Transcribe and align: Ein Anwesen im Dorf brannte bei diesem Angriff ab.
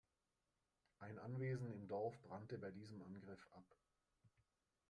Ein 0.97 1.19
Anwesen 1.19 1.71
im 1.71 1.87
Dorf 1.87 2.19
brannte 2.23 2.57
bei 2.57 2.71
diesem 2.71 3.03
Angriff 3.03 3.47
ab. 3.51 3.65